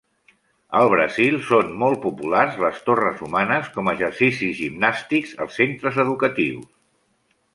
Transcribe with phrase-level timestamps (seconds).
[0.77, 6.65] Al Brasil són molt populars les torres humanes com a exercicis gimnàstics als centres educatius.